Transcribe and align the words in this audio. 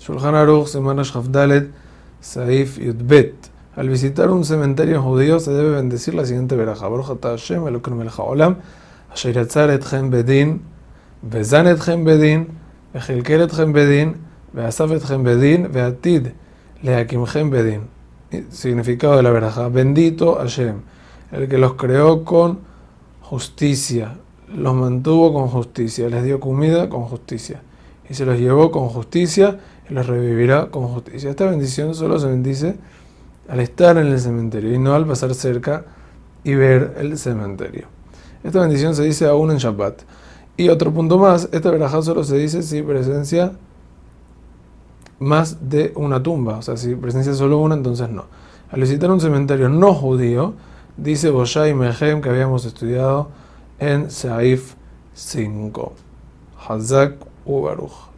Shulchan 0.00 0.32
Aruch, 0.32 0.66
Semana 0.66 1.02
Shavdalet, 1.02 1.70
Saif 2.22 2.78
Yudbet. 2.78 3.34
Al 3.76 3.86
visitar 3.90 4.30
un 4.30 4.46
cementerio 4.46 5.02
judío 5.02 5.38
se 5.40 5.50
debe 5.50 5.72
bendecir 5.72 6.14
la 6.14 6.24
siguiente 6.24 6.56
veraja. 6.56 6.88
Borjata 6.88 7.32
Hashem, 7.32 7.66
Elokim 7.68 8.00
el 8.00 8.08
Haolam, 8.08 8.56
Asher 9.12 9.34
Yatzar 9.34 9.68
Etchem 9.68 10.08
Bedin, 10.08 10.62
Bezan 11.20 11.66
Etchem 11.66 12.04
Bedin, 12.04 12.48
Echelker 12.94 13.42
Etchem 13.42 13.74
Bedin, 13.74 14.16
Beasaf 14.54 14.90
Etchem 14.90 15.22
Bedin, 15.22 15.70
Beatid 15.70 16.32
Leakimchem 16.82 17.50
Bedin. 17.50 17.82
Significado 18.50 19.16
de 19.16 19.22
la 19.22 19.30
veraja. 19.30 19.68
Bendito 19.68 20.36
Hashem, 20.36 20.80
el 21.30 21.46
que 21.46 21.58
los 21.58 21.74
creó 21.74 22.24
con 22.24 22.60
justicia, 23.20 24.16
los 24.48 24.74
mantuvo 24.74 25.34
con 25.34 25.48
justicia, 25.48 26.08
les 26.08 26.24
dio 26.24 26.40
comida 26.40 26.88
con 26.88 27.02
justicia 27.02 27.60
y 28.10 28.14
se 28.14 28.26
los 28.26 28.38
llevó 28.38 28.72
con 28.72 28.88
justicia 28.88 29.60
y 29.90 29.94
los 29.94 30.06
revivirá 30.06 30.66
con 30.66 30.86
justicia. 30.88 31.30
Esta 31.30 31.46
bendición 31.46 31.94
solo 31.94 32.18
se 32.18 32.28
bendice 32.28 32.76
al 33.48 33.60
estar 33.60 33.98
en 33.98 34.06
el 34.06 34.20
cementerio 34.20 34.72
y 34.72 34.78
no 34.78 34.94
al 34.94 35.06
pasar 35.06 35.34
cerca 35.34 35.84
y 36.44 36.54
ver 36.54 36.94
el 36.98 37.18
cementerio. 37.18 37.88
Esta 38.44 38.60
bendición 38.60 38.94
se 38.94 39.02
dice 39.02 39.26
aún 39.26 39.50
en 39.50 39.58
Shabbat. 39.58 40.02
Y 40.56 40.68
otro 40.68 40.92
punto 40.92 41.18
más, 41.18 41.48
esta 41.52 41.70
verajá 41.70 42.02
solo 42.02 42.22
se 42.24 42.36
dice 42.36 42.62
si 42.62 42.82
presencia 42.82 43.52
más 45.18 45.68
de 45.68 45.92
una 45.96 46.22
tumba, 46.22 46.58
o 46.58 46.62
sea, 46.62 46.76
si 46.76 46.94
presencia 46.94 47.34
solo 47.34 47.58
una, 47.58 47.74
entonces 47.74 48.08
no. 48.08 48.24
Al 48.70 48.80
visitar 48.80 49.10
un 49.10 49.20
cementerio 49.20 49.68
no 49.68 49.92
judío, 49.92 50.54
dice 50.96 51.30
Boshai 51.30 51.74
Mehem 51.74 52.22
que 52.22 52.28
habíamos 52.30 52.64
estudiado 52.64 53.28
en 53.78 54.10
Saif 54.10 54.74
5. 55.14 55.92
Hazak 56.68 57.16
Ubaruch. 57.44 58.10